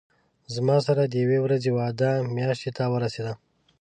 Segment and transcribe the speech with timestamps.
[0.55, 3.33] زما سره د یوې ورځې وعده میاشتې ته ورسېده.